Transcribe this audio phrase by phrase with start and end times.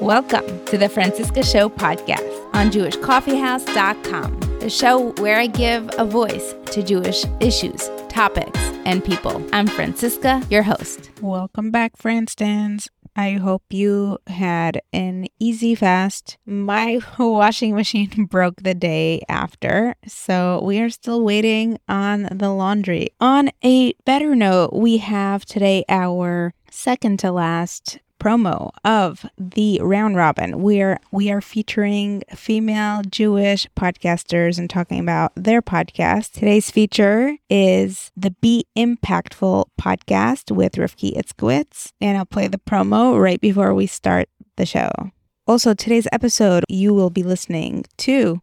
[0.00, 6.52] Welcome to the Franciska Show podcast on JewishCoffeehouse.com, the show where I give a voice
[6.72, 9.40] to Jewish issues, topics, and people.
[9.52, 11.12] I'm Franciska, your host.
[11.20, 12.88] Welcome back, Franstans.
[13.14, 16.38] I hope you had an easy fast.
[16.44, 23.10] My washing machine broke the day after, so we are still waiting on the laundry.
[23.20, 30.16] On a better note, we have today our second to last promo of the round
[30.16, 36.32] robin where we are featuring female Jewish podcasters and talking about their podcast.
[36.32, 43.20] Today's feature is the Be Impactful podcast with Rivki Itzkowitz, and I'll play the promo
[43.20, 44.88] right before we start the show.
[45.46, 48.40] Also, today's episode, you will be listening to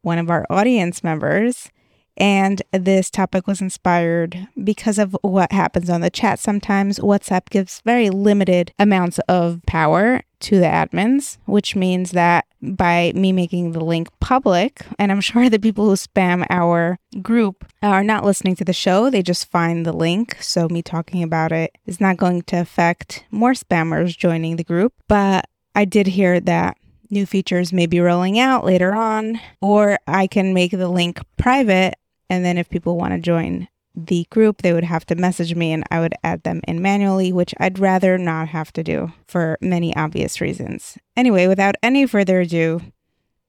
[0.00, 1.70] one of our audience members
[2.18, 6.38] and this topic was inspired because of what happens on the chat.
[6.38, 13.12] Sometimes WhatsApp gives very limited amounts of power to the admins, which means that by
[13.14, 18.04] me making the link public, and I'm sure the people who spam our group are
[18.04, 20.36] not listening to the show, they just find the link.
[20.40, 24.92] So, me talking about it is not going to affect more spammers joining the group.
[25.06, 26.76] But I did hear that
[27.10, 31.94] new features may be rolling out later on, or I can make the link private
[32.30, 33.68] and then if people want to join
[34.06, 37.32] the group, they would have to message me and I would add them in manually,
[37.32, 40.98] which I'd rather not have to do for many obvious reasons.
[41.16, 42.80] Anyway, without any further ado,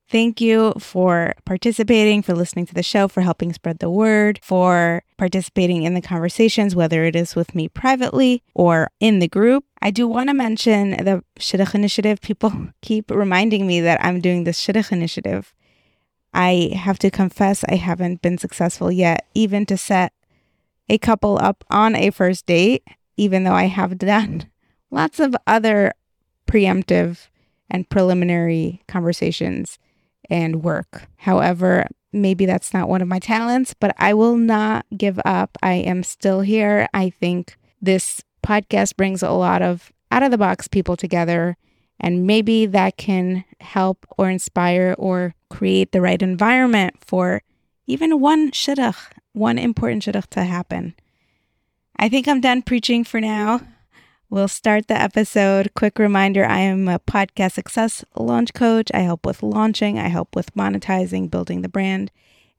[0.09, 5.03] thank you for participating, for listening to the show, for helping spread the word, for
[5.17, 9.66] participating in the conversations, whether it is with me privately or in the group.
[9.81, 12.22] I do want to mention the Shidduch Initiative.
[12.22, 15.53] People keep reminding me that I'm doing this Shidduch Initiative.
[16.33, 20.13] I have to confess, I haven't been successful yet, even to set
[20.89, 22.83] a couple up on a first date,
[23.17, 24.50] even though I have done
[24.91, 25.94] lots of other
[26.47, 27.27] preemptive
[27.69, 29.77] and preliminary conversations
[30.30, 31.07] and work.
[31.17, 35.57] However, maybe that's not one of my talents, but I will not give up.
[35.61, 36.88] I am still here.
[36.94, 41.56] I think this podcast brings a lot of out of the box people together
[41.99, 47.41] and maybe that can help or inspire or create the right environment for
[47.87, 50.95] even one shidduch, one important shidduch to happen.
[51.97, 53.61] I think I'm done preaching for now.
[54.29, 55.73] We'll start the episode.
[55.73, 58.91] Quick reminder I am a podcast success launch coach.
[58.93, 62.11] I help with launching, I help with monetizing, building the brand.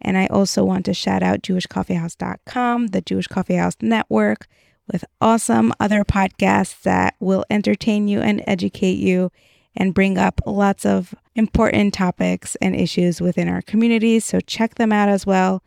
[0.02, 4.48] And I also want to shout out JewishCoffeehouse.com, the Jewish Coffee House Network,
[4.92, 9.30] with awesome other podcasts that will entertain you and educate you
[9.76, 14.24] and bring up lots of important topics and issues within our communities.
[14.24, 15.62] So check them out as well.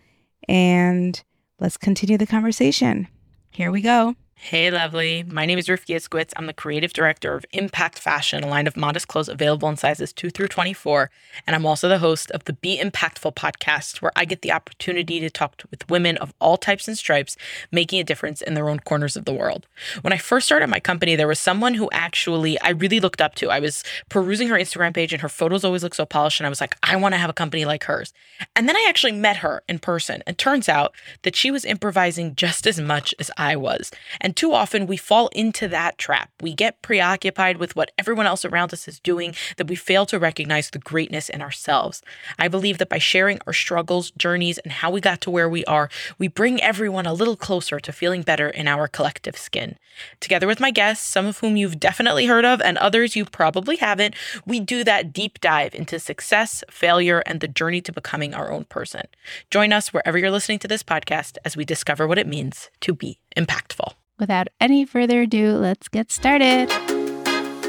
[0.47, 1.22] And
[1.59, 3.07] let's continue the conversation.
[3.51, 4.16] Here we go.
[4.48, 5.24] Hey, lovely.
[5.24, 6.34] My name is Rivki Itzkowitz.
[6.36, 10.12] I'm the creative director of Impact Fashion, a line of modest clothes available in sizes
[10.12, 11.09] 2 through 24.
[11.48, 15.22] And I'm also the host of the Be Impactful podcast, where I get the opportunity
[15.22, 17.38] to talk with women of all types and stripes,
[17.72, 19.66] making a difference in their own corners of the world.
[20.02, 23.36] When I first started my company, there was someone who actually I really looked up
[23.36, 23.50] to.
[23.50, 26.42] I was perusing her Instagram page, and her photos always look so polished.
[26.42, 28.14] And I was like, I want to have a company like hers.
[28.58, 30.22] And then I actually met her in person.
[30.28, 33.90] And turns out that she was improvising just as much as I was.
[34.20, 36.32] And and too often we fall into that trap.
[36.42, 40.18] We get preoccupied with what everyone else around us is doing that we fail to
[40.18, 42.02] recognize the greatness in ourselves.
[42.40, 45.64] I believe that by sharing our struggles, journeys, and how we got to where we
[45.66, 49.78] are, we bring everyone a little closer to feeling better in our collective skin.
[50.20, 53.76] Together with my guests, some of whom you've definitely heard of and others you probably
[53.76, 54.16] haven't,
[54.48, 58.66] we do that deep dive into success, failure, and the journey to becoming our own
[58.66, 59.04] person.
[59.52, 62.96] Join us wherever you're listening to this podcast as we discover what it means to
[62.96, 63.94] be impactful.
[64.23, 66.69] Without any further ado, let's get started.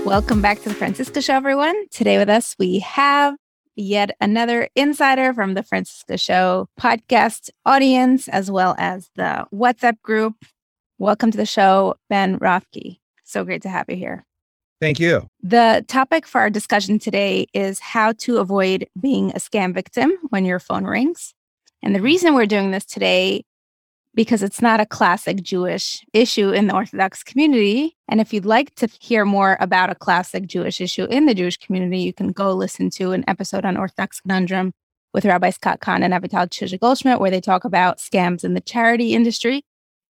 [0.07, 1.89] Welcome back to the Franciska Show, everyone.
[1.89, 3.35] Today with us, we have
[3.75, 10.45] yet another insider from the Franciska Show podcast audience, as well as the WhatsApp group.
[10.97, 13.01] Welcome to the show, Ben Rothke.
[13.25, 14.25] So great to have you here.
[14.81, 15.29] Thank you.
[15.43, 20.45] The topic for our discussion today is how to avoid being a scam victim when
[20.45, 21.35] your phone rings.
[21.83, 23.43] And the reason we're doing this today
[24.15, 27.97] because it's not a classic Jewish issue in the Orthodox community.
[28.09, 31.57] And if you'd like to hear more about a classic Jewish issue in the Jewish
[31.57, 34.73] community, you can go listen to an episode on Orthodox Conundrum
[35.13, 39.15] with Rabbi Scott Kahn and Avital Chizhik-Goldschmidt, where they talk about scams in the charity
[39.15, 39.65] industry.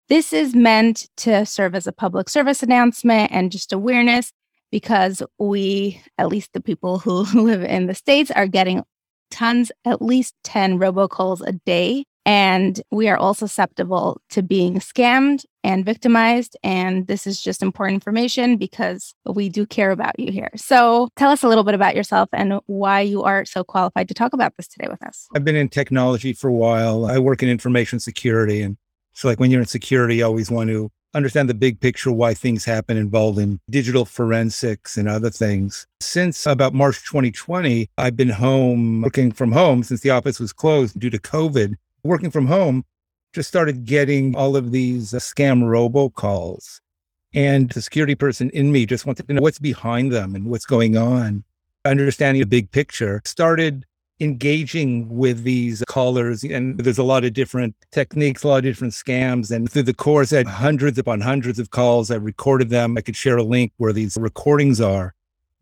[0.10, 4.34] This is meant to serve as a public service announcement and just awareness
[4.72, 7.12] because we, at least the people who
[7.42, 8.84] live in the States, are getting
[9.30, 15.44] tons, at least 10 robocalls a day And we are all susceptible to being scammed
[15.64, 16.56] and victimized.
[16.64, 20.52] And this is just important information because we do care about you here.
[20.56, 24.14] So tell us a little bit about yourself and why you are so qualified to
[24.14, 25.28] talk about this today with us.
[25.36, 27.06] I've been in technology for a while.
[27.06, 28.62] I work in information security.
[28.62, 28.78] And
[29.14, 32.34] so, like, when you're in security, you always want to understand the big picture, why
[32.34, 35.86] things happen involved in digital forensics and other things.
[36.00, 41.00] Since about March 2020, I've been home working from home since the office was closed
[41.00, 41.74] due to COVID
[42.04, 42.86] working from home,
[43.34, 46.80] just started getting all of these uh, scam robocalls.
[47.34, 50.66] And the security person in me just wanted to know what's behind them and what's
[50.66, 51.44] going on.
[51.86, 53.86] Understanding the big picture, started
[54.20, 56.44] engaging with these callers.
[56.44, 59.50] And there's a lot of different techniques, a lot of different scams.
[59.50, 62.12] And through the course, I had hundreds upon hundreds of calls.
[62.12, 62.98] I recorded them.
[62.98, 65.16] I could share a link where these recordings are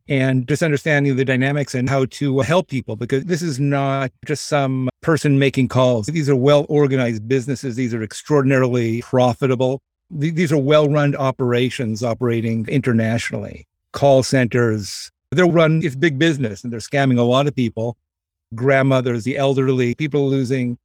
[0.09, 4.11] and just understanding the dynamics and how to uh, help people because this is not
[4.25, 6.07] just some person making calls.
[6.07, 7.75] These are well organized businesses.
[7.75, 9.81] These are extraordinarily profitable.
[10.09, 13.67] These are well run operations operating internationally.
[13.93, 17.95] Call centers, they're run, it's big business and they're scamming a lot of people.
[18.55, 20.79] Grandmothers, the elderly, people losing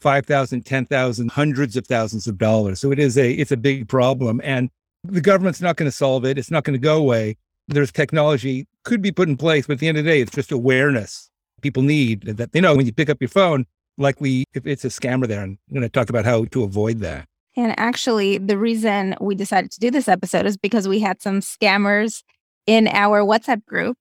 [0.00, 2.80] 5,000, 10,000, hundreds of thousands of dollars.
[2.80, 4.70] So it is a, it's a big problem and
[5.04, 6.36] the government's not going to solve it.
[6.36, 7.36] It's not going to go away
[7.68, 10.34] there's technology could be put in place, but at the end of the day, it's
[10.34, 11.30] just awareness
[11.62, 13.66] people need that they know when you pick up your phone,
[13.98, 15.42] likely if it's a scammer there.
[15.42, 17.26] And I'm going to talk about how to avoid that.
[17.56, 21.40] And actually, the reason we decided to do this episode is because we had some
[21.40, 22.22] scammers
[22.66, 23.96] in our WhatsApp group,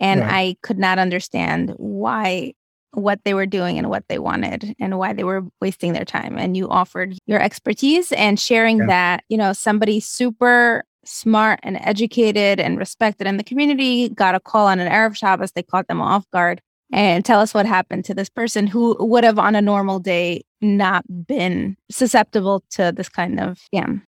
[0.00, 0.22] and.
[0.22, 2.54] I could not understand why
[2.94, 6.36] what they were doing and what they wanted and why they were wasting their time
[6.36, 8.86] and you offered your expertise and sharing yeah.
[8.86, 14.40] that you know somebody super smart and educated and respected in the community got a
[14.40, 15.52] call on an Erev Shabbos.
[15.52, 16.60] They caught them off guard
[16.92, 20.42] and tell us what happened to this person who would have on a normal day
[20.60, 24.02] not been susceptible to this kind of scam.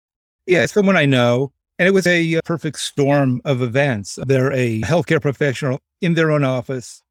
[0.45, 1.51] Yeah, someone I know.
[1.79, 4.19] And it was a uh, perfect storm of events.
[4.27, 7.01] They're a healthcare professional in their own office.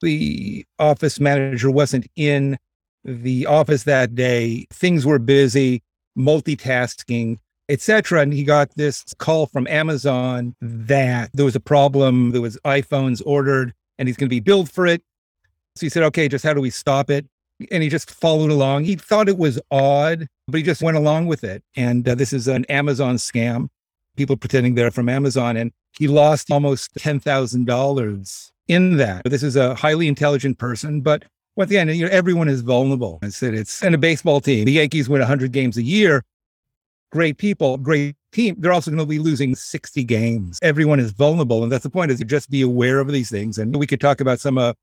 [0.00, 2.56] The office manager wasn't in
[3.04, 4.66] the office that day.
[4.72, 5.82] Things were busy,
[6.18, 7.38] multitasking
[7.68, 8.20] etc.
[8.20, 12.32] And he got this call from Amazon that there was a problem.
[12.32, 15.02] There was iPhones ordered and he's going to be billed for it.
[15.74, 17.26] So he said, okay, just how do we stop it?
[17.70, 18.84] And he just followed along.
[18.84, 21.62] He thought it was odd, but he just went along with it.
[21.74, 23.68] And uh, this is an Amazon scam.
[24.16, 25.56] People pretending they're from Amazon.
[25.56, 29.24] And he lost almost $10,000 in that.
[29.24, 31.24] This is a highly intelligent person, but
[31.56, 33.18] once again, you know, everyone is vulnerable.
[33.22, 34.66] I said it's in a baseball team.
[34.66, 36.22] The Yankees win 100 games a year
[37.12, 40.58] great people, great team, they're also going to be losing 60 games.
[40.62, 41.62] Everyone is vulnerable.
[41.62, 43.58] And that's the point is to just be aware of these things.
[43.58, 44.76] And we could talk about some of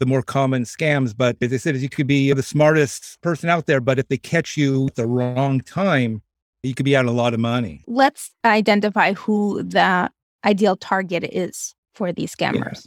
[0.00, 3.66] the more common scams, but as I said, you could be the smartest person out
[3.66, 6.22] there, but if they catch you at the wrong time,
[6.62, 7.82] you could be out a lot of money.
[7.88, 10.10] Let's identify who the
[10.44, 12.86] ideal target is for these scammers.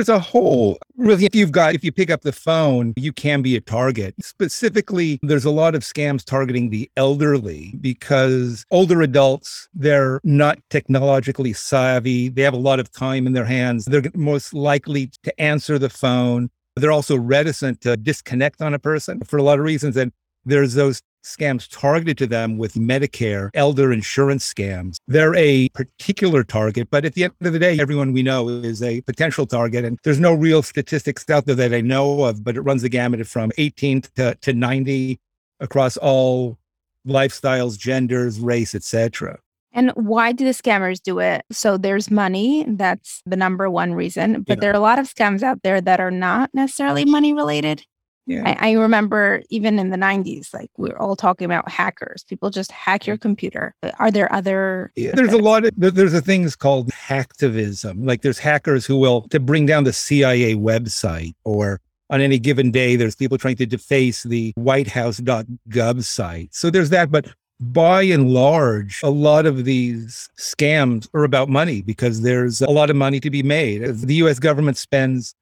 [0.00, 3.42] There's a whole really if you've got if you pick up the phone, you can
[3.42, 4.14] be a target.
[4.22, 11.52] Specifically, there's a lot of scams targeting the elderly because older adults, they're not technologically
[11.52, 12.30] savvy.
[12.30, 13.84] They have a lot of time in their hands.
[13.84, 16.48] They're most likely to answer the phone.
[16.76, 19.98] They're also reticent to disconnect on a person for a lot of reasons.
[19.98, 20.12] And
[20.46, 24.96] there's those scams targeted to them with Medicare, elder insurance scams.
[25.06, 28.82] They're a particular target, but at the end of the day, everyone we know is
[28.82, 29.84] a potential target.
[29.84, 32.88] And there's no real statistics out there that I know of, but it runs the
[32.88, 35.20] gamut from 18 to, to 90
[35.60, 36.58] across all
[37.06, 39.38] lifestyles, genders, race, etc.
[39.72, 41.44] And why do the scammers do it?
[41.52, 42.64] So there's money.
[42.66, 44.42] That's the number one reason.
[44.42, 44.60] But yeah.
[44.60, 47.86] there are a lot of scams out there that are not necessarily money related.
[48.30, 48.42] Yeah.
[48.46, 52.22] I, I, remember even in the 90s, like we are all talking about hackers.
[52.22, 53.22] People just hack your mm.
[53.22, 53.74] computer.
[53.82, 54.92] Uh, are there other?
[54.94, 58.06] Yeah, there's a lot of, there's a things called hacktivism.
[58.06, 62.70] Like there's hackers who will, to bring down the CIA website or on any given
[62.70, 66.54] day, there's people trying to deface the whitehouse.gov site.
[66.54, 67.10] So there's that.
[67.10, 67.26] But
[67.58, 72.90] by and large, a lot of these scams are about money because there's a lot
[72.90, 73.82] of money to be made.
[73.82, 75.34] The US government spends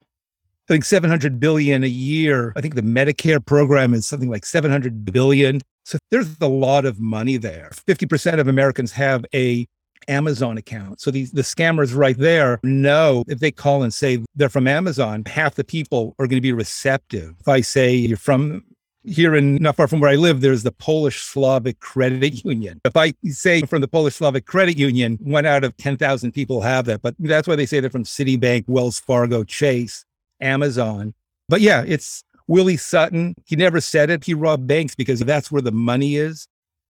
[0.69, 2.53] I think 700 billion a year.
[2.55, 5.61] I think the Medicare program is something like 700 billion.
[5.83, 7.71] So there's a lot of money there.
[7.87, 9.67] 50% of Americans have a
[10.07, 11.01] Amazon account.
[11.01, 15.23] So these the scammers right there know if they call and say they're from Amazon,
[15.25, 17.35] half the people are going to be receptive.
[17.39, 18.63] If I say you're from
[19.03, 22.79] here in not far from where I live, there's the Polish Slavic Credit Union.
[22.85, 26.85] If I say from the Polish Slavic Credit Union, one out of 10,000 people have
[26.85, 27.01] that.
[27.01, 30.05] But that's why they say they're from Citibank, Wells Fargo, Chase.
[30.41, 31.13] Amazon.
[31.47, 34.23] But yeah, it's Willie Sutton, he never said it.
[34.23, 36.47] He robbed banks because that's where the money is.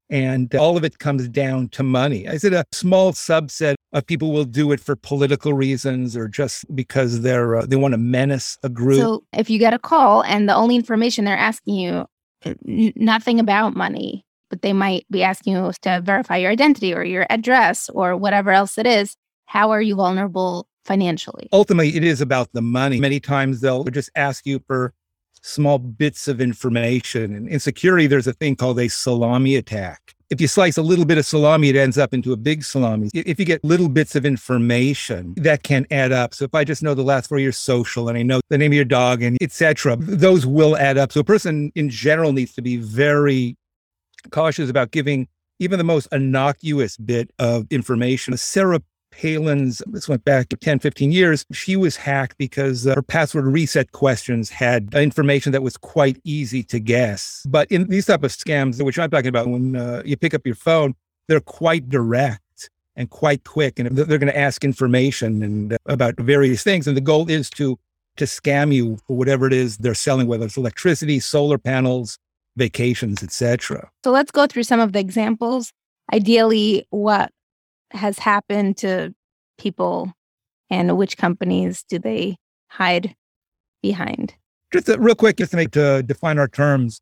[0.09, 2.27] And all of it comes down to money.
[2.27, 6.63] I said a small subset of people will do it for political reasons or just
[6.73, 9.01] because they're uh, they want to menace a group.
[9.01, 12.05] So if you get a call and the only information they're asking you,
[12.45, 17.03] n- nothing about money, but they might be asking you to verify your identity or
[17.03, 21.48] your address or whatever else it is, how are you vulnerable financially?
[21.53, 23.00] Ultimately, it is about the money.
[23.00, 24.91] Many times they'll just ask you for
[25.41, 27.36] small bits of information.
[27.36, 30.15] And in security, there's a thing called a salami attack.
[30.31, 33.10] If you slice a little bit of salami, it ends up into a big salami.
[33.13, 36.34] If you get little bits of information, that can add up.
[36.34, 38.72] So if I just know the last four your social and I know the name
[38.72, 41.12] of your dog and etc., those will add up.
[41.12, 43.55] So a person in general needs to be very
[44.31, 45.27] cautious about giving
[45.60, 48.36] even the most innocuous bit of information.
[48.38, 53.91] Sarah Palin's, this went back 10, 15 years, she was hacked because her password reset
[53.91, 57.45] questions had information that was quite easy to guess.
[57.47, 60.45] But in these type of scams, which I'm talking about, when uh, you pick up
[60.45, 60.95] your phone,
[61.27, 66.15] they're quite direct and quite quick, and they're going to ask information and uh, about
[66.17, 66.87] various things.
[66.87, 67.79] And the goal is to
[68.17, 72.17] to scam you for whatever it is they're selling, whether it's electricity, solar panels,
[72.57, 73.89] vacations, etc.
[74.03, 75.71] So let's go through some of the examples.
[76.13, 77.31] Ideally, what
[77.91, 79.13] has happened to
[79.58, 80.13] people
[80.69, 83.15] and which companies do they hide
[83.81, 84.36] behind?
[84.72, 87.01] Just real quick, just to make to define our terms,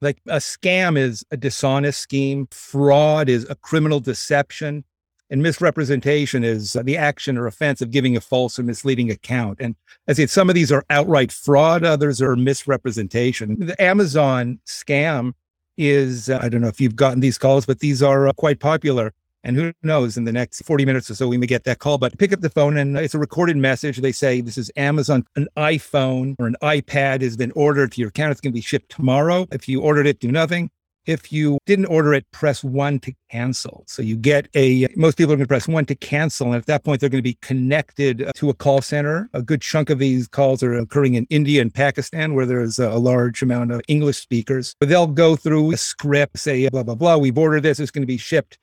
[0.00, 4.84] like a scam is a dishonest scheme, fraud is a criminal deception,
[5.30, 9.58] and misrepresentation is the action or offense of giving a false or misleading account.
[9.60, 9.74] And
[10.06, 13.56] as I said, some of these are outright fraud, others are misrepresentation.
[13.58, 15.32] The Amazon scam
[15.76, 18.60] is, uh, I don't know if you've gotten these calls, but these are uh, quite
[18.60, 19.12] popular.
[19.44, 21.98] And who knows, in the next 40 minutes or so, we may get that call.
[21.98, 23.98] But pick up the phone and it's a recorded message.
[23.98, 25.26] They say, This is Amazon.
[25.36, 28.32] An iPhone or an iPad has been ordered to your account.
[28.32, 29.46] It's going to be shipped tomorrow.
[29.52, 30.70] If you ordered it, do nothing.
[31.06, 33.84] If you didn't order it, press one to cancel.
[33.86, 36.46] So you get a, most people are going to press one to cancel.
[36.46, 39.28] And at that point, they're going to be connected uh, to a call center.
[39.34, 42.96] A good chunk of these calls are occurring in India and Pakistan, where there's a
[42.96, 44.74] large amount of English speakers.
[44.80, 47.18] But they'll go through a script, say, blah, blah, blah.
[47.18, 47.78] We've ordered this.
[47.78, 48.58] It's going to be shipped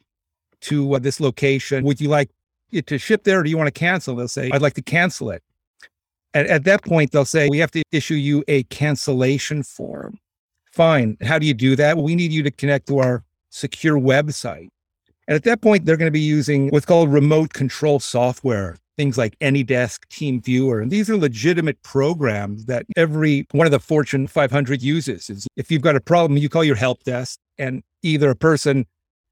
[0.62, 1.84] to uh, this location.
[1.86, 2.30] Would you like
[2.72, 4.16] it to ship there or do you want to cancel?
[4.16, 5.44] They'll say, I'd like to cancel it.
[6.34, 10.18] And at that point, they'll say, we have to issue you a cancellation form.
[10.72, 11.18] Fine.
[11.22, 11.98] How do you do that?
[11.98, 14.70] Well, we need you to connect to our secure website.
[15.28, 19.18] And at that point, they're going to be using what's called remote control software, things
[19.18, 20.82] like AnyDesk, TeamViewer.
[20.82, 25.48] And these are legitimate programs that every one of the Fortune 500 uses.
[25.58, 28.86] If you've got a problem, you call your help desk and either a person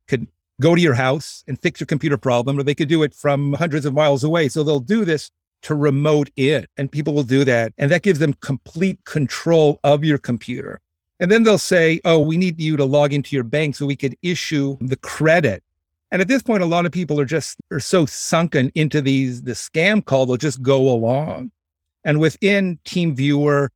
[0.08, 0.28] could
[0.62, 3.54] go to your house and fix your computer problem, or they could do it from
[3.54, 4.50] hundreds of miles away.
[4.50, 5.32] So they'll do this
[5.64, 7.74] to remote it, and people will do that.
[7.78, 10.80] And that gives them complete control of your computer.
[11.20, 13.96] And then they'll say, oh, we need you to log into your bank so we
[13.96, 15.64] could issue the credit.
[16.12, 19.44] And at this point, a lot of people are just are so sunken into these
[19.44, 21.52] the scam call, they'll just go along.
[22.04, 23.68] And within TeamViewer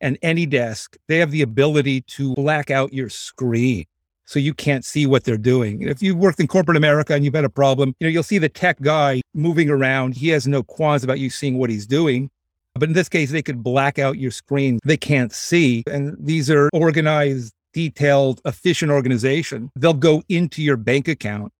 [0.00, 3.86] and AnyDesk, they have the ability to black out your screen
[4.24, 5.82] so you can't see what they're doing.
[5.82, 8.38] If you've worked in corporate America and you've had a problem, you know, you'll see
[8.38, 10.14] the tech guy moving around.
[10.14, 12.30] He has no qualms about you seeing what he's doing.
[12.74, 14.80] But in this case, they could black out your screen.
[14.84, 15.84] They can't see.
[15.86, 19.70] And these are organized, detailed, efficient organization.
[19.76, 21.52] They'll go into your bank account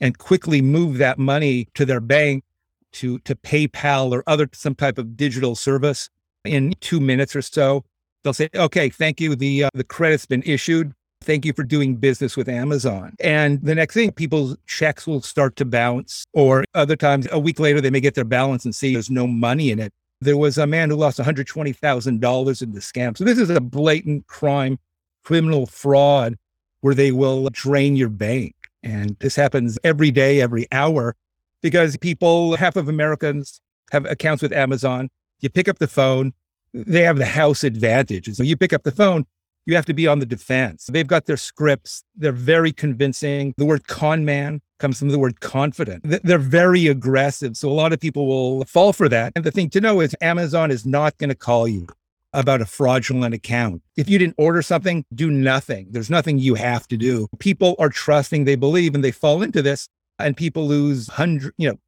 [0.00, 2.44] and quickly move that money to their bank
[2.92, 6.10] to, to PayPal or other some type of digital service
[6.44, 7.84] in two minutes or so.
[8.22, 9.36] They'll say, okay, thank you.
[9.36, 10.92] The, uh, the credit's been issued
[11.28, 13.14] Thank you for doing business with Amazon.
[13.20, 17.60] And the next thing, people's checks will start to bounce, or other times, a week
[17.60, 19.92] later, they may get their balance and see there's no money in it.
[20.22, 23.14] There was a man who lost $120,000 in the scam.
[23.14, 24.78] So this is a blatant crime,
[25.22, 26.34] criminal fraud
[26.80, 28.54] where they will drain your bank.
[28.82, 31.14] And this happens every day, every hour,
[31.60, 33.60] because people, half of Americans
[33.92, 35.10] have accounts with Amazon.
[35.40, 36.32] You pick up the phone,
[36.72, 38.28] they have the house advantage.
[38.28, 39.26] And so you pick up the phone,
[39.68, 40.86] you have to be on the defense.
[40.90, 42.02] They've got their scripts.
[42.16, 43.52] They're very convincing.
[43.58, 46.04] The word con man comes from the word confident.
[46.04, 47.54] They're very aggressive.
[47.54, 49.34] So a lot of people will fall for that.
[49.36, 51.86] And the thing to know is Amazon is not going to call you
[52.32, 53.82] about a fraudulent account.
[53.98, 55.88] If you didn't order something, do nothing.
[55.90, 57.28] There's nothing you have to do.
[57.38, 59.86] People are trusting, they believe, and they fall into this.
[60.18, 61.78] And people lose hundred, you know,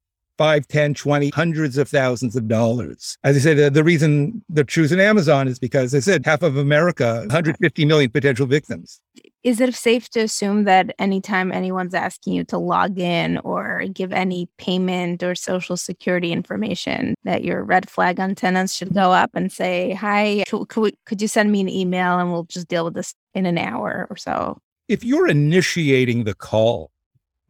[0.40, 3.18] five, 10, 20, hundreds of thousands of dollars.
[3.24, 6.56] As I said, the, the reason they're choosing Amazon is because I said half of
[6.56, 9.02] America, 150 million potential victims.
[9.42, 14.14] Is it safe to assume that anytime anyone's asking you to log in or give
[14.14, 19.52] any payment or social security information, that your red flag antennas should go up and
[19.52, 22.94] say, Hi, could, we, could you send me an email and we'll just deal with
[22.94, 24.56] this in an hour or so?
[24.88, 26.90] If you're initiating the call,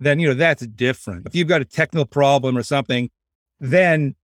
[0.01, 1.27] then, you know, that's different.
[1.27, 3.11] If you've got a technical problem or something,
[3.61, 4.17] then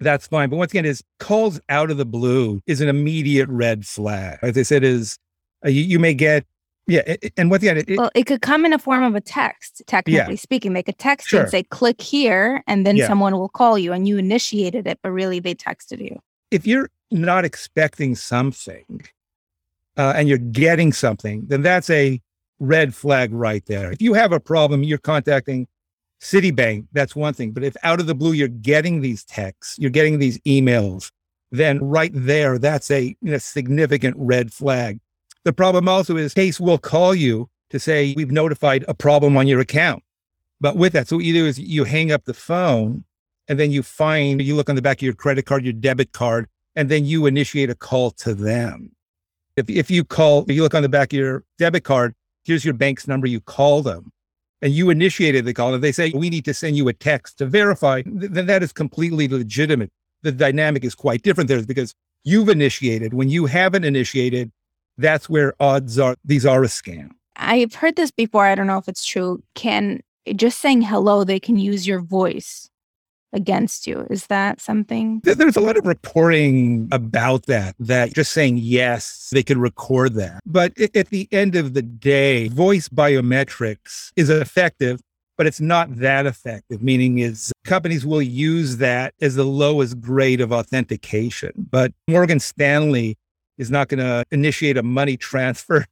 [0.00, 0.50] that's fine.
[0.50, 4.38] But once again, is calls out of the blue is an immediate red flag.
[4.42, 5.18] As I said, is
[5.64, 6.44] uh, you, you may get
[6.88, 9.20] yeah, it, and what the it, well, it could come in a form of a
[9.20, 9.82] text.
[9.86, 10.40] Technically yeah.
[10.40, 11.38] speaking, they could text sure.
[11.38, 13.06] you and say, "Click here," and then yeah.
[13.06, 16.18] someone will call you, and you initiated it, but really they texted you.
[16.50, 19.02] If you're not expecting something,
[19.96, 22.20] uh, and you're getting something, then that's a
[22.62, 23.90] red flag right there.
[23.92, 25.66] If you have a problem, you're contacting
[26.20, 26.86] Citibank.
[26.92, 27.50] That's one thing.
[27.50, 31.10] But if out of the blue you're getting these texts, you're getting these emails,
[31.50, 35.00] then right there, that's a significant red flag.
[35.44, 39.48] The problem also is Chase will call you to say, we've notified a problem on
[39.48, 40.04] your account.
[40.60, 43.04] But with that, so what you do is you hang up the phone
[43.48, 46.12] and then you find, you look on the back of your credit card, your debit
[46.12, 48.92] card, and then you initiate a call to them.
[49.56, 52.14] If, if you call, if you look on the back of your debit card,
[52.44, 54.12] here's your bank's number, you call them
[54.62, 57.38] and you initiated the call and they say, we need to send you a text
[57.38, 59.90] to verify, then that is completely legitimate.
[60.22, 63.12] The dynamic is quite different there because you've initiated.
[63.12, 64.52] When you haven't initiated,
[64.96, 67.10] that's where odds are these are a scam.
[67.36, 68.46] I've heard this before.
[68.46, 69.42] I don't know if it's true.
[69.54, 70.00] Can
[70.36, 72.70] just saying hello, they can use your voice
[73.32, 74.06] against you.
[74.10, 75.20] Is that something?
[75.24, 80.40] There's a lot of reporting about that, that just saying yes, they can record that.
[80.46, 85.00] But at the end of the day, voice biometrics is effective,
[85.36, 90.40] but it's not that effective, meaning is companies will use that as the lowest grade
[90.40, 91.52] of authentication.
[91.56, 93.16] But Morgan Stanley
[93.58, 95.86] is not going to initiate a money transfer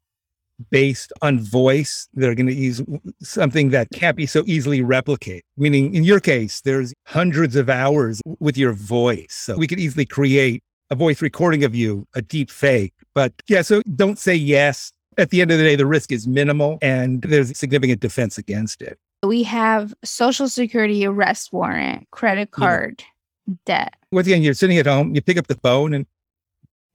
[0.70, 2.08] based on voice.
[2.14, 2.82] They're going to use
[3.22, 5.40] something that can't be so easily replicated.
[5.56, 9.28] Meaning, in your case, there's hundreds of hours with your voice.
[9.30, 12.92] So we could easily create a voice recording of you, a deep fake.
[13.14, 14.92] But yeah, so don't say yes.
[15.18, 18.80] At the end of the day, the risk is minimal and there's significant defense against
[18.80, 18.98] it.
[19.22, 23.04] We have social security arrest warrant, credit card,
[23.46, 23.54] yeah.
[23.66, 23.94] debt.
[24.12, 26.06] Once again, you're sitting at home, you pick up the phone and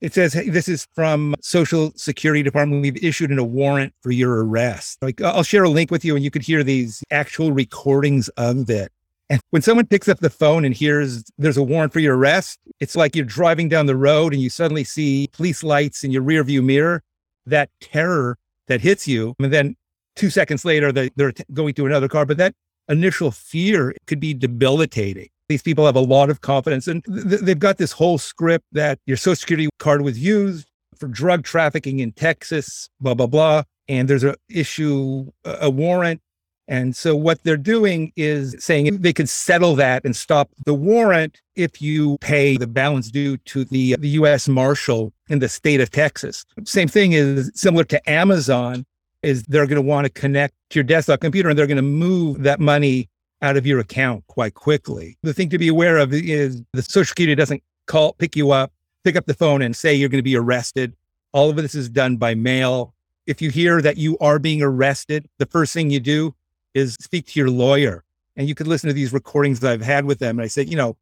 [0.00, 2.82] it says, hey, this is from Social Security Department.
[2.82, 4.98] We've issued a warrant for your arrest.
[5.02, 8.68] Like, I'll share a link with you and you could hear these actual recordings of
[8.68, 8.92] it.
[9.28, 12.58] And when someone picks up the phone and hears there's a warrant for your arrest,
[12.78, 16.22] it's like you're driving down the road and you suddenly see police lights in your
[16.22, 17.02] rearview mirror,
[17.46, 19.34] that terror that hits you.
[19.40, 19.76] And then
[20.14, 22.24] two seconds later, they're going to another car.
[22.24, 22.54] But that
[22.88, 25.28] initial fear could be debilitating.
[25.48, 28.98] These people have a lot of confidence and th- they've got this whole script that
[29.06, 30.66] your social security card was used
[30.98, 33.62] for drug trafficking in Texas, blah, blah, blah.
[33.88, 36.20] And there's a issue, a warrant.
[36.68, 41.40] And so what they're doing is saying they can settle that and stop the warrant
[41.54, 45.90] if you pay the balance due to the, the US Marshal in the state of
[45.90, 46.44] Texas.
[46.64, 48.84] Same thing is similar to Amazon
[49.22, 51.82] is they're going to want to connect to your desktop computer and they're going to
[51.82, 53.08] move that money
[53.42, 55.18] out of your account quite quickly.
[55.22, 58.72] The thing to be aware of is the Social Security doesn't call, pick you up,
[59.04, 60.94] pick up the phone and say you're going to be arrested.
[61.32, 62.94] All of this is done by mail.
[63.26, 66.34] If you hear that you are being arrested, the first thing you do
[66.74, 68.04] is speak to your lawyer.
[68.36, 70.38] And you could listen to these recordings that I've had with them.
[70.38, 70.96] And I said, you know,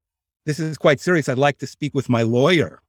[0.45, 1.29] this is quite serious.
[1.29, 2.81] I'd like to speak with my lawyer.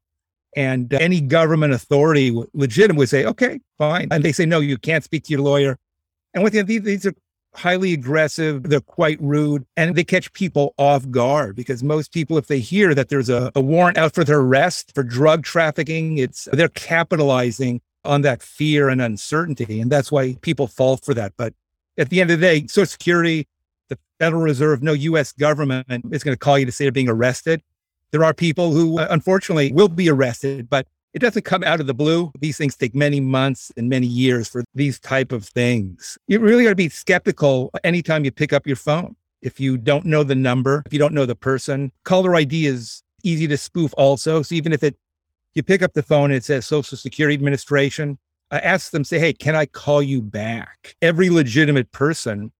[0.55, 4.08] And uh, any government authority, legitimate, would say, okay, fine.
[4.12, 5.77] And they say, no, you can't speak to your lawyer.
[6.34, 7.13] And with these, these are
[7.55, 8.63] highly aggressive.
[8.63, 12.93] They're quite rude and they catch people off guard because most people, if they hear
[12.93, 17.81] that there's a, a warrant out for their arrest for drug trafficking, it's they're capitalizing
[18.03, 19.81] on that fear and uncertainty.
[19.81, 21.33] And that's why people fall for that.
[21.37, 21.53] But
[21.97, 23.47] at the end of the day, Social Security,
[23.89, 27.09] the Federal Reserve, no US government is going to call you to say they're being
[27.09, 27.63] arrested.
[28.11, 31.88] There are people who uh, unfortunately will be arrested, but it doesn't come out of
[31.88, 32.30] the blue.
[32.41, 36.17] These things take many months and many years for these type of things.
[36.28, 39.15] You really got to be skeptical anytime you pick up your phone.
[39.41, 43.01] If you don't know the number, if you don't know the person, caller ID is
[43.23, 44.41] easy to spoof also.
[44.41, 44.97] So even if it
[45.54, 48.17] you pick up the phone and it says Social Security Administration,
[48.51, 50.97] I ask them, say, hey, can I call you back?
[51.01, 52.51] Every legitimate person,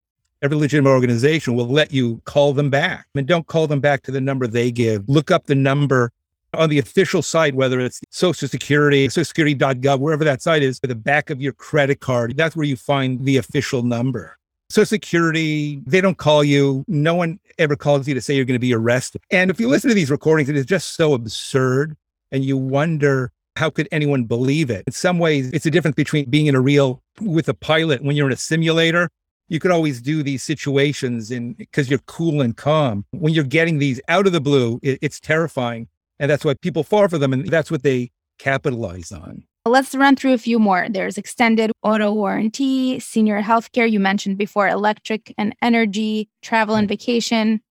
[0.42, 3.06] every legitimate organization will let you call them back.
[3.16, 5.04] And don't call them back to the number they give.
[5.10, 6.14] Look up the number
[6.56, 11.30] on the official site, whether it's Social Security, socialsecurity.gov, wherever that site is, the back
[11.30, 14.38] of your credit card, that's where you find the official number.
[14.70, 16.84] Social Security, they don't call you.
[16.88, 19.22] No one ever calls you to say you're going to be arrested.
[19.32, 21.96] And if you listen to these recordings, it is just so absurd.
[22.32, 24.84] And you wonder how could anyone believe it?
[24.88, 28.16] In some ways, it's a difference between being in a real with a pilot when
[28.16, 29.10] you're in a simulator.
[29.48, 33.06] You could always do these situations in because you're cool and calm.
[33.12, 35.88] When you're getting these out of the blue, it, it's terrifying.
[36.20, 37.34] And that's why people fall for them.
[37.34, 39.44] And that's what they capitalize on.
[39.68, 40.88] Let's run through a few more.
[40.90, 47.62] There's extended auto warranty, senior healthcare, you mentioned before, electric and energy, travel and vacation,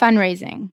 [0.00, 0.70] fundraising.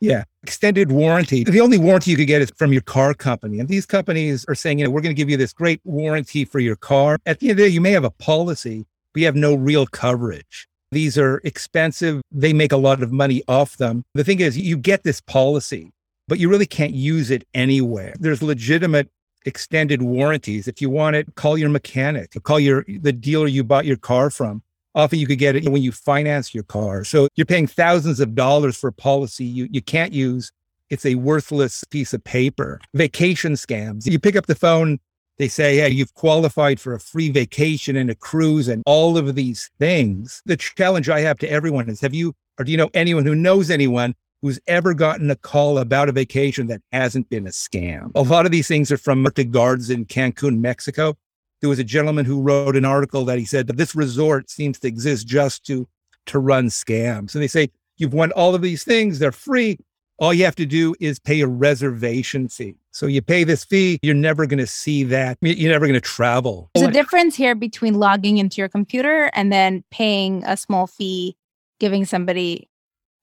[0.00, 1.44] Yeah, extended warranty.
[1.44, 3.58] The only warranty you could get is from your car company.
[3.58, 6.44] And these companies are saying, you know, we're going to give you this great warranty
[6.44, 7.16] for your car.
[7.24, 9.54] At the end of the day, you may have a policy, but you have no
[9.54, 10.68] real coverage.
[10.92, 12.20] These are expensive.
[12.30, 14.04] They make a lot of money off them.
[14.12, 15.90] The thing is, you get this policy,
[16.28, 18.14] but you really can't use it anywhere.
[18.18, 19.10] There's legitimate
[19.46, 20.68] extended warranties.
[20.68, 24.30] If you want it, call your mechanic, call your the dealer you bought your car
[24.30, 24.62] from.
[24.94, 27.04] Often you could get it when you finance your car.
[27.04, 30.52] So you're paying thousands of dollars for a policy you, you can't use.
[30.88, 32.80] It's a worthless piece of paper.
[32.94, 34.06] Vacation scams.
[34.06, 35.00] You pick up the phone,
[35.38, 39.34] they say, hey, you've qualified for a free vacation and a cruise and all of
[39.34, 40.40] these things.
[40.46, 43.34] The challenge I have to everyone is have you, or do you know anyone who
[43.34, 48.10] knows anyone who's ever gotten a call about a vacation that hasn't been a scam.
[48.14, 51.16] A lot of these things are from Marta Guards in Cancun, Mexico.
[51.62, 54.78] There was a gentleman who wrote an article that he said that this resort seems
[54.80, 55.88] to exist just to
[56.26, 57.34] to run scams.
[57.34, 59.78] And they say, you've won all of these things, they're free.
[60.18, 62.76] All you have to do is pay a reservation fee.
[62.90, 65.38] So you pay this fee, you're never going to see that.
[65.40, 66.68] You're never going to travel.
[66.74, 71.34] There's a difference here between logging into your computer and then paying a small fee,
[71.80, 72.68] giving somebody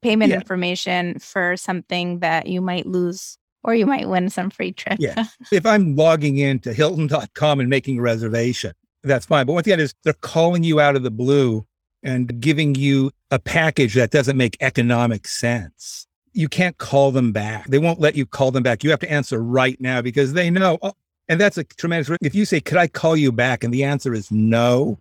[0.02, 0.38] payment yeah.
[0.38, 4.98] information for something that you might lose or you might win some free trip.
[5.00, 5.26] yeah.
[5.52, 9.46] If I'm logging into Hilton.com and making a reservation, that's fine.
[9.46, 11.66] But what the other is they're calling you out of the blue
[12.04, 16.08] and giving you a package that doesn't make economic sense.
[16.34, 17.68] You can't call them back.
[17.68, 18.84] They won't let you call them back.
[18.84, 20.78] You have to answer right now because they know.
[20.82, 20.94] Oh,
[21.28, 22.18] and that's a tremendous.
[22.22, 24.98] If you say, "Could I call you back?" and the answer is no,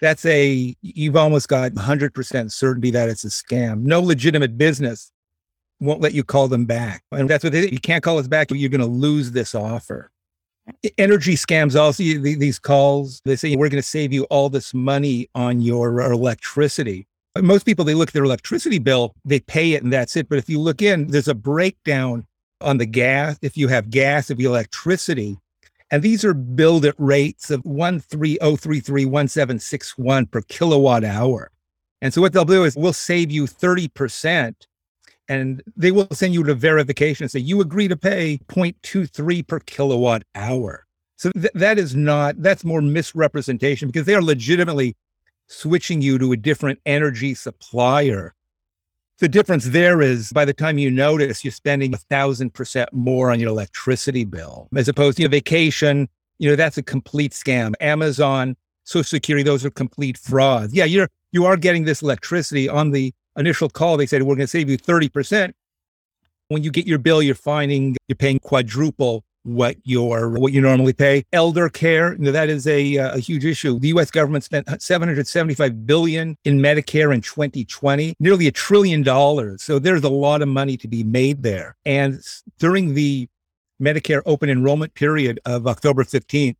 [0.00, 3.82] that's a you've almost got 100% certainty that it's a scam.
[3.82, 5.10] No legitimate business
[5.80, 7.02] won't let you call them back.
[7.12, 10.10] And that's what they you can't call us back you're going to lose this offer.
[10.98, 15.28] Energy scams also these calls they say we're going to save you all this money
[15.34, 17.06] on your electricity.
[17.40, 20.38] Most people they look at their electricity bill, they pay it and that's it, but
[20.38, 22.26] if you look in there's a breakdown
[22.60, 25.38] on the gas, if you have gas, if you electricity,
[25.90, 31.50] and these are billed at rates of 130331761 per kilowatt hour.
[32.00, 34.54] And so what they'll do is we'll save you 30%
[35.28, 39.60] and they will send you to verification and say you agree to pay 0.23 per
[39.60, 40.86] kilowatt hour.
[41.16, 44.96] So th- that is not, that's more misrepresentation because they are legitimately
[45.48, 48.34] switching you to a different energy supplier
[49.18, 53.30] the difference there is by the time you notice, you're spending a thousand percent more
[53.30, 56.08] on your electricity bill as opposed to you know, vacation.
[56.38, 57.74] You know, that's a complete scam.
[57.80, 60.72] Amazon, Social Security, those are complete frauds.
[60.72, 63.96] Yeah, you're you are getting this electricity on the initial call.
[63.96, 65.52] They said we're going to save you 30%.
[66.48, 70.92] When you get your bill, you're finding you're paying quadruple what your what you normally
[70.92, 71.24] pay.
[71.32, 73.78] Elder care, that is a uh, a huge issue.
[73.78, 74.10] The U.S.
[74.10, 79.62] government spent 775 billion in Medicare in 2020, nearly a trillion dollars.
[79.62, 81.76] So there's a lot of money to be made there.
[81.84, 82.20] And
[82.58, 83.28] during the
[83.80, 86.56] Medicare open enrollment period of October 15th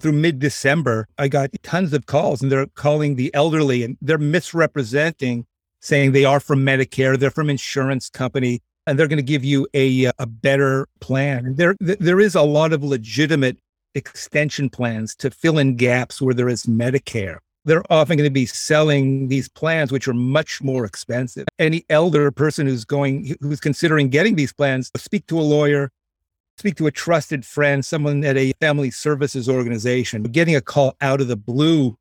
[0.00, 4.18] through mid December, I got tons of calls, and they're calling the elderly, and they're
[4.18, 5.46] misrepresenting,
[5.80, 9.66] saying they are from Medicare, they're from insurance company and they're going to give you
[9.74, 11.54] a uh, a better plan.
[11.54, 13.58] There there is a lot of legitimate
[13.94, 17.38] extension plans to fill in gaps where there is Medicare.
[17.64, 21.46] They're often going to be selling these plans, which are much more expensive.
[21.58, 25.90] Any elder person who's going, who's considering getting these plans, speak to a lawyer,
[26.56, 30.22] speak to a trusted friend, someone at a family services organization.
[30.22, 31.98] Getting a call out of the blue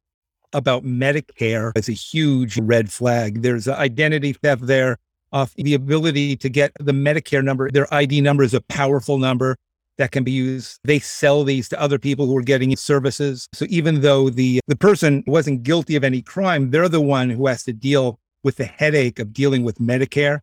[0.53, 3.41] about Medicare is a huge red flag.
[3.41, 4.97] There's identity theft there
[5.31, 7.69] of the ability to get the Medicare number.
[7.71, 9.55] Their ID number is a powerful number
[9.97, 10.79] that can be used.
[10.83, 13.47] They sell these to other people who are getting services.
[13.53, 17.47] So even though the the person wasn't guilty of any crime, they're the one who
[17.47, 20.39] has to deal with the headache of dealing with Medicare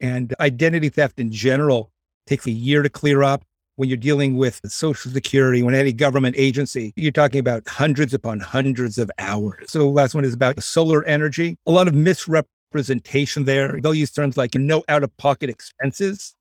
[0.00, 1.90] and identity theft in general
[2.26, 3.44] takes a year to clear up.
[3.76, 8.40] When you're dealing with Social Security, when any government agency, you're talking about hundreds upon
[8.40, 9.70] hundreds of hours.
[9.70, 11.58] So the last one is about solar energy.
[11.66, 12.44] A lot of misrep
[12.76, 13.80] representation there.
[13.80, 16.34] They'll use terms like no out of pocket expenses,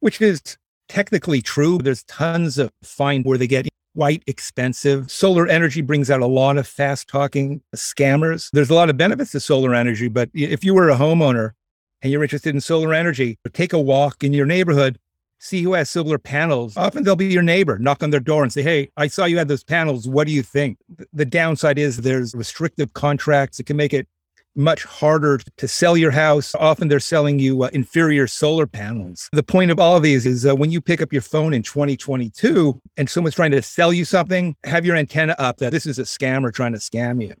[0.00, 0.40] which is
[0.88, 1.76] technically true.
[1.76, 5.10] There's tons of fine where they get quite expensive.
[5.10, 8.48] Solar energy brings out a lot of fast talking scammers.
[8.54, 11.50] There's a lot of benefits to solar energy, but if you were a homeowner
[12.00, 14.98] and you're interested in solar energy, take a walk in your neighborhood
[15.42, 16.76] see who has solar panels.
[16.76, 19.38] Often they'll be your neighbor, knock on their door and say, Hey, I saw you
[19.38, 20.06] had those panels.
[20.06, 20.76] What do you think?
[21.14, 23.58] The downside is there's restrictive contracts.
[23.58, 24.06] It can make it
[24.56, 26.54] much harder to sell your house.
[26.54, 29.28] Often they're selling you uh, inferior solar panels.
[29.32, 31.62] The point of all of these is uh, when you pick up your phone in
[31.62, 35.98] 2022 and someone's trying to sell you something, have your antenna up that this is
[35.98, 37.34] a scammer trying to scam you.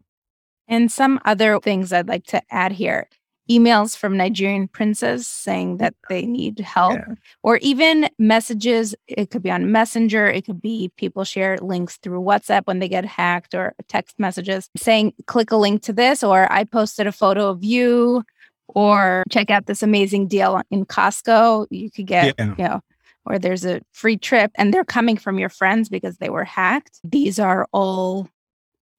[0.68, 3.08] And some other things I'd like to add here
[3.50, 7.14] emails from Nigerian princes saying that they need help, yeah.
[7.42, 8.94] or even messages.
[9.08, 12.88] It could be on Messenger, it could be people share links through WhatsApp when they
[12.88, 17.12] get hacked, or text messages saying, click a link to this, or I posted a
[17.12, 18.22] photo of you,
[18.68, 21.66] or check out this amazing deal in Costco.
[21.70, 22.54] You could get, yeah.
[22.56, 22.80] you know,
[23.26, 27.00] or there's a free trip, and they're coming from your friends because they were hacked.
[27.04, 28.28] These are all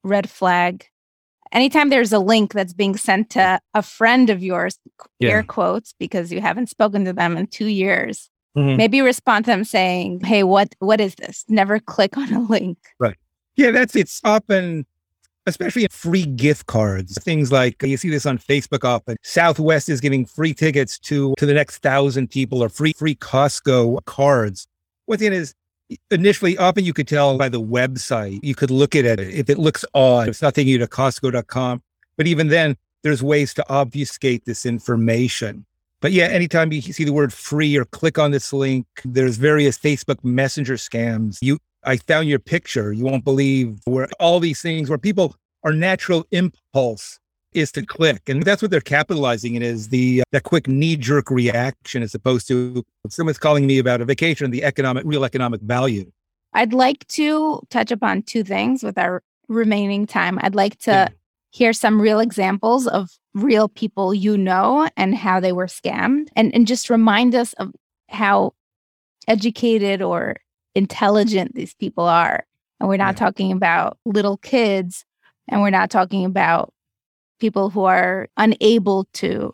[0.03, 0.87] red flag
[1.51, 4.77] anytime there's a link that's being sent to a friend of yours,
[5.19, 5.29] yeah.
[5.29, 8.77] air quotes, because you haven't spoken to them in two years, mm-hmm.
[8.77, 11.45] maybe respond to them saying, Hey, what what is this?
[11.47, 12.77] Never click on a link.
[12.99, 13.17] Right.
[13.55, 14.85] Yeah, that's it's often
[15.47, 20.23] especially free gift cards things like you see this on facebook often southwest is giving
[20.23, 24.67] free tickets to to the next thousand people or free free costco cards
[25.05, 25.55] what it is
[26.10, 29.19] initially, often you could tell by the website, you could look at it.
[29.19, 31.82] If it looks odd, it's not taking you to Costco.com.
[32.17, 35.65] But even then, there's ways to obfuscate this information.
[36.01, 39.77] But yeah, anytime you see the word free or click on this link, there's various
[39.77, 41.38] Facebook Messenger scams.
[41.41, 42.91] You, I found your picture.
[42.91, 47.19] You won't believe where all these things where people are natural impulse
[47.53, 48.29] is to click.
[48.29, 52.15] And that's what they're capitalizing in is the uh, that quick knee jerk reaction as
[52.15, 56.11] opposed to someone's calling me about a vacation, the economic, real economic value.
[56.53, 60.39] I'd like to touch upon two things with our remaining time.
[60.41, 61.07] I'd like to yeah.
[61.51, 66.53] hear some real examples of real people you know and how they were scammed and,
[66.53, 67.71] and just remind us of
[68.09, 68.53] how
[69.27, 70.35] educated or
[70.75, 72.45] intelligent these people are.
[72.79, 73.25] And we're not yeah.
[73.25, 75.05] talking about little kids
[75.47, 76.73] and we're not talking about
[77.41, 79.51] people who are unable to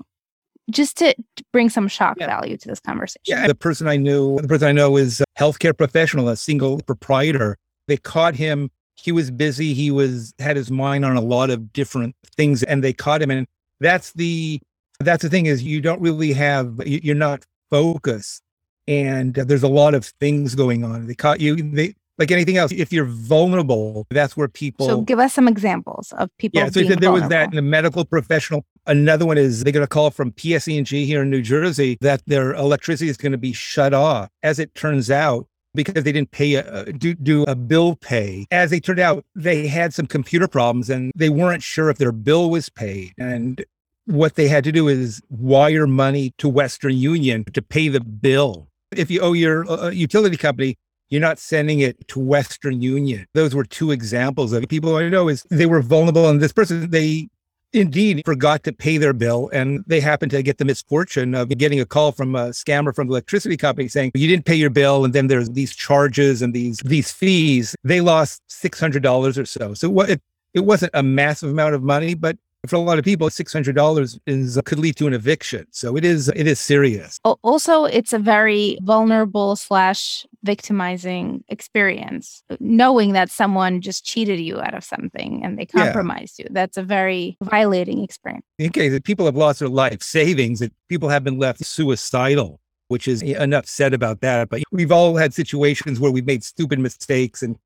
[0.69, 1.15] just to
[1.54, 2.28] bring some shock yeah.
[2.28, 3.23] value to this conversation.
[3.26, 6.80] Yeah, the person I knew, the person I know is a healthcare professional, a single
[6.82, 7.58] proprietor.
[7.88, 8.69] They caught him.
[8.95, 9.73] He was busy.
[9.73, 13.32] He was had his mind on a lot of different things, and they caught him.
[13.32, 13.47] And
[13.80, 14.60] that's the
[15.00, 18.41] that's the thing is you don't really have you're not focused,
[18.88, 21.08] and uh, there's a lot of things going on.
[21.08, 21.56] They caught you.
[21.56, 24.88] They like anything else, if you're vulnerable, that's where people.
[24.88, 26.60] So give us some examples of people.
[26.60, 27.21] Yeah, so there vulnerable.
[27.21, 28.65] was that in a medical professional.
[28.88, 32.53] Another one is they got a call from PSE&G here in New Jersey that their
[32.56, 34.30] electricity is going to be shut off.
[34.43, 38.47] As it turns out, because they didn't pay a, do, do a bill pay.
[38.49, 42.12] As it turned out, they had some computer problems and they weren't sure if their
[42.12, 43.13] bill was paid.
[43.19, 43.63] And
[44.06, 48.67] what they had to do is wire money to Western Union to pay the bill.
[48.95, 50.77] If you owe your uh, utility company
[51.10, 53.28] you're not sending it to Western Union.
[53.34, 56.30] Those were two examples of people I know is they were vulnerable.
[56.30, 57.30] And this person, they
[57.74, 59.50] indeed forgot to pay their bill.
[59.54, 63.08] And they happened to get the misfortune of getting a call from a scammer from
[63.08, 65.06] the electricity company saying, you didn't pay your bill.
[65.06, 67.76] And then there's these charges and these, these fees.
[67.84, 69.74] They lost $600 or so.
[69.74, 70.22] So it,
[70.54, 73.76] it wasn't a massive amount of money, but for a lot of people, six hundred
[73.76, 75.65] dollars is could lead to an eviction.
[75.72, 77.20] So it is it is serious.
[77.24, 84.74] Also, it's a very vulnerable slash victimizing experience, knowing that someone just cheated you out
[84.74, 86.46] of something and they compromised yeah.
[86.50, 86.54] you.
[86.54, 88.46] That's a very violating experience.
[88.58, 92.60] In case that people have lost their life savings, that people have been left suicidal
[92.89, 94.50] which is enough said about that.
[94.50, 97.58] But we've all had situations where we've made stupid mistakes and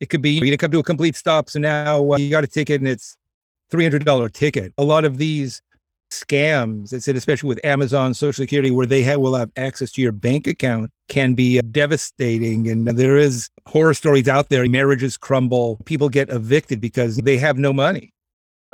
[0.00, 1.48] it could be you to come to a complete stop.
[1.48, 3.16] So now uh, you got a ticket and it's
[3.70, 4.72] $300 ticket.
[4.78, 5.62] A lot of these
[6.10, 10.02] scams, I said, especially with Amazon Social Security, where they have, will have access to
[10.02, 12.68] your bank account, can be uh, devastating.
[12.68, 14.66] And there is horror stories out there.
[14.68, 15.78] Marriages crumble.
[15.84, 18.12] People get evicted because they have no money.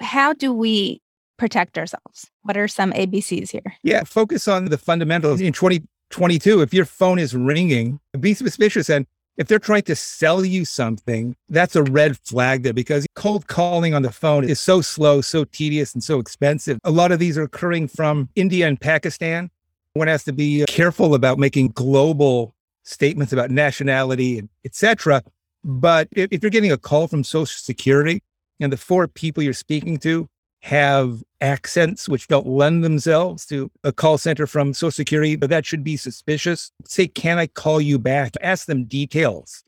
[0.00, 1.00] How do we
[1.38, 2.30] protect ourselves?
[2.42, 3.76] What are some ABCs here?
[3.82, 5.40] Yeah, focus on the fundamentals.
[5.40, 10.44] In 2022, if your phone is ringing, be suspicious and if they're trying to sell
[10.44, 14.80] you something, that's a red flag there because cold calling on the phone is so
[14.80, 16.78] slow, so tedious, and so expensive.
[16.84, 19.50] A lot of these are occurring from India and Pakistan.
[19.94, 25.22] One has to be uh, careful about making global statements about nationality and etc.
[25.64, 28.22] But if you're getting a call from Social Security
[28.60, 30.28] and the four people you're speaking to
[30.62, 35.66] have accents which don't lend themselves to a call center from Social Security, but that
[35.66, 36.70] should be suspicious.
[36.84, 38.34] Say, can I call you back?
[38.40, 39.64] Ask them details.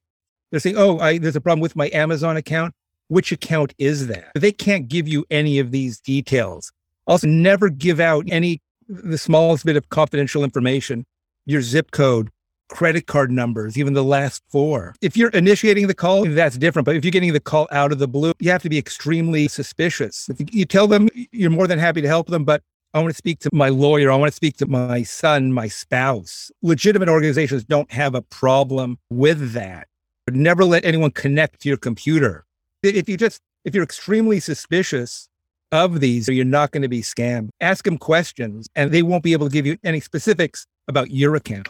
[0.50, 2.74] They're saying, oh, I, there's a problem with my Amazon account.
[3.08, 4.30] Which account is that?
[4.36, 6.72] They can't give you any of these details.
[7.06, 11.04] Also, never give out any, the smallest bit of confidential information,
[11.44, 12.30] your zip code,
[12.68, 14.94] credit card numbers, even the last four.
[15.00, 16.86] If you're initiating the call, that's different.
[16.86, 19.48] But if you're getting the call out of the blue, you have to be extremely
[19.48, 20.28] suspicious.
[20.28, 22.62] If you tell them you're more than happy to help them, but
[22.94, 24.10] I want to speak to my lawyer.
[24.12, 26.52] I want to speak to my son, my spouse.
[26.62, 29.88] Legitimate organizations don't have a problem with that.
[30.30, 32.44] Never let anyone connect to your computer.
[32.84, 35.28] If you just, if you're extremely suspicious
[35.72, 37.48] of these, you're not going to be scammed.
[37.60, 41.34] Ask them questions and they won't be able to give you any specifics about your
[41.34, 41.68] account.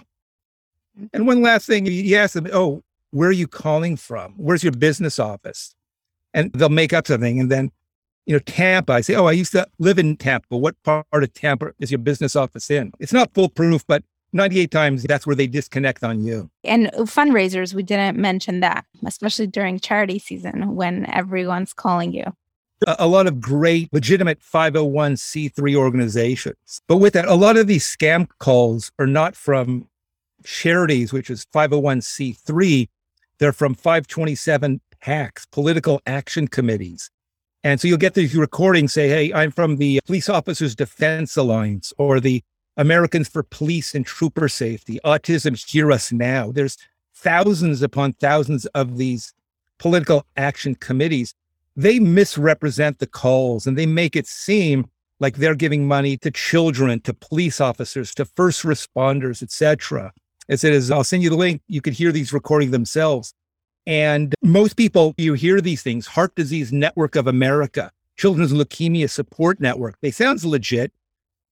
[1.13, 4.35] And one last thing, you ask them, oh, where are you calling from?
[4.37, 5.75] Where's your business office?
[6.33, 7.39] And they'll make up something.
[7.39, 7.71] And then,
[8.27, 10.57] you know, Tampa, I say, oh, I used to live in Tampa.
[10.57, 12.93] What part of Tampa is your business office in?
[12.99, 14.03] It's not foolproof, but
[14.33, 16.51] 98 times that's where they disconnect on you.
[16.65, 22.25] And fundraisers, we didn't mention that, especially during charity season when everyone's calling you.
[22.87, 26.81] A, a lot of great, legitimate 501c3 organizations.
[26.89, 29.89] But with that, a lot of these scam calls are not from
[30.45, 32.89] charities, which is 501c3.
[33.39, 37.11] They're from 527 PACs, political action committees.
[37.63, 41.93] And so you'll get these recordings say, Hey, I'm from the Police Officers Defense Alliance
[41.99, 42.43] or the
[42.77, 46.53] Americans for Police and Trooper Safety, Autism Hear Us Now.
[46.53, 46.77] There's
[47.15, 49.33] thousands upon thousands of these
[49.79, 51.35] political action committees.
[51.77, 54.87] They misrepresent the calls and they make it seem
[55.21, 60.13] like they're giving money to children, to police officers, to first responders, etc.
[60.49, 61.63] It says, I'll send you the link.
[61.69, 63.33] You could hear these recording themselves.
[63.87, 69.61] And most people, you hear these things, Heart Disease Network of America, Children's Leukemia Support
[69.61, 69.97] Network.
[70.01, 70.93] They sounds legit.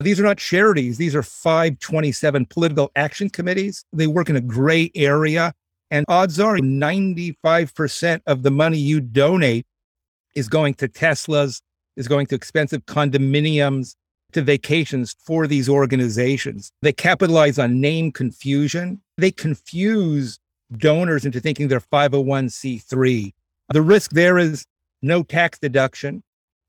[0.00, 0.98] These are not charities.
[0.98, 3.84] These are 527 political action committees.
[3.92, 5.54] They work in a gray area.
[5.90, 9.66] And odds are 95% of the money you donate
[10.34, 11.60] is going to Teslas,
[11.96, 13.94] is going to expensive condominiums,
[14.32, 16.72] to vacations for these organizations.
[16.82, 19.00] They capitalize on name confusion.
[19.16, 20.38] They confuse
[20.78, 23.32] donors into thinking they're 501c3.
[23.72, 24.66] The risk there is
[25.02, 26.22] no tax deduction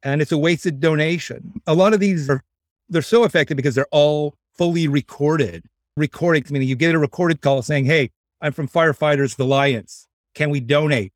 [0.03, 1.61] and it's a wasted donation.
[1.67, 2.43] A lot of these are
[2.89, 5.65] they're so effective because they're all fully recorded.
[5.95, 10.07] Recording meaning you get a recorded call saying, "Hey, I'm from Firefighters Alliance.
[10.35, 11.13] Can we donate?"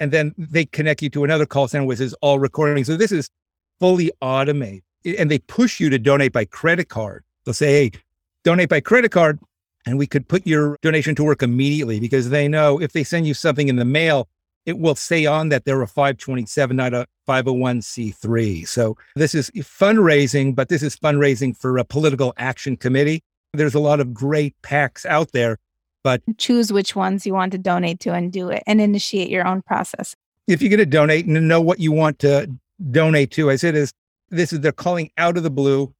[0.00, 2.84] And then they connect you to another call center which is all recording.
[2.84, 3.30] So this is
[3.78, 7.24] fully automated and they push you to donate by credit card.
[7.44, 7.98] They'll say, hey,
[8.44, 9.38] donate by credit card,
[9.86, 13.26] and we could put your donation to work immediately because they know if they send
[13.26, 14.28] you something in the mail,
[14.66, 18.68] it will say on that they're a 527, not a 501c3.
[18.68, 23.22] So this is fundraising, but this is fundraising for a political action committee.
[23.54, 25.58] There's a lot of great PACs out there,
[26.04, 29.46] but choose which ones you want to donate to and do it and initiate your
[29.46, 30.14] own process.
[30.46, 32.50] If you're going to donate and know what you want to
[32.90, 33.92] donate to, as it is
[34.30, 35.94] this is they're calling out of the blue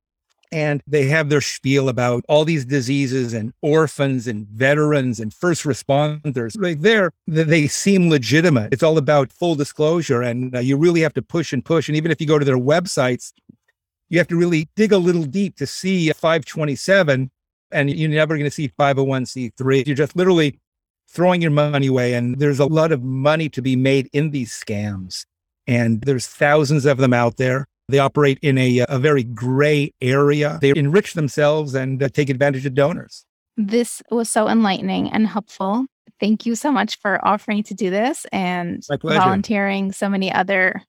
[0.51, 5.64] and they have their spiel about all these diseases and orphans and veterans and first
[5.64, 8.73] responders right there they seem legitimate.
[8.73, 11.97] It's all about full disclosure and uh, you really have to push and push and
[11.97, 13.33] even if you go to their websites
[14.09, 17.31] you have to really dig a little deep to see 527
[17.71, 20.59] and you're never going to see 501c3 you're just literally
[21.11, 24.53] throwing your money away and there's a lot of money to be made in these
[24.53, 25.27] scams
[25.67, 30.59] and there's thousands of them out there they operate in a, a very gray area.
[30.61, 33.24] They enrich themselves and uh, take advantage of donors.
[33.57, 35.87] This was so enlightening and helpful.
[36.20, 40.83] Thank you so much for offering to do this and volunteering so many other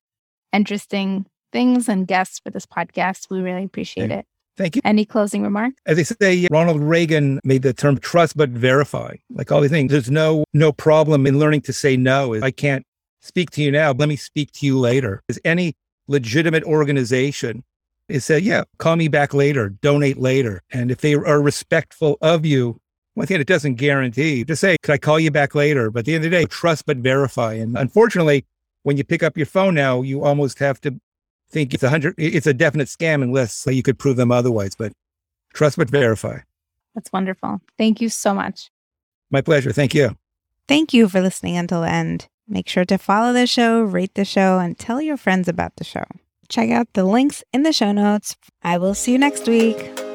[0.54, 3.30] interesting things and guests for this podcast.
[3.30, 4.26] We really appreciate it.
[4.58, 4.82] Thank you.
[4.84, 5.78] Any closing remarks?
[5.86, 9.16] As they say, Ronald Reagan made the term trust but verify.
[9.30, 12.36] Like all these things, there's no no problem in learning to say no.
[12.44, 12.86] I can't
[13.22, 13.94] speak to you now.
[13.94, 15.24] Let me speak to you later.
[15.30, 15.76] Is any
[16.10, 17.64] legitimate organization
[18.10, 20.62] is say, yeah, call me back later, donate later.
[20.72, 22.82] And if they are respectful of you,
[23.14, 25.92] one thing it doesn't guarantee, to say, could I call you back later?
[25.92, 27.54] But at the end of the day, trust but verify.
[27.54, 28.46] And unfortunately,
[28.84, 31.00] when you pick up your phone now, you almost have to
[31.52, 34.76] think it's a hundred, it's a definite scam unless uh, you could prove them otherwise.
[34.76, 34.94] But
[35.54, 36.40] trust but verify.
[36.96, 37.62] That's wonderful.
[37.78, 38.72] Thank you so much.
[39.30, 39.72] My pleasure.
[39.72, 40.18] Thank you.
[40.68, 42.28] Thank you for listening until the end.
[42.50, 45.84] Make sure to follow the show, rate the show, and tell your friends about the
[45.84, 46.06] show.
[46.48, 48.36] Check out the links in the show notes.
[48.64, 50.09] I will see you next week.